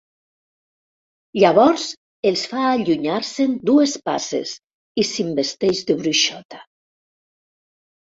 Llavors 1.41 1.83
els 2.29 2.45
fa 2.53 2.63
allunyar-se'n 2.69 3.53
dues 3.71 3.93
passes 4.09 4.53
i 5.03 5.05
s'investeix 5.11 5.83
de 5.91 5.97
bruixota. 6.01 6.63